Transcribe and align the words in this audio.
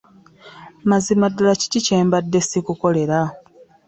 Mazima 0.89 1.25
ddala 1.31 1.53
kiki 1.61 1.79
kyembadde 1.85 2.39
ssikukolera? 2.43 3.19